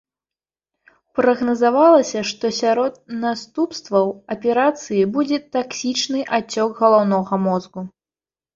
[1.19, 2.93] Прагназавалася, што сярод
[3.27, 7.81] наступстваў аперацыі будзе таксічны ацёк галаўнога мозгу.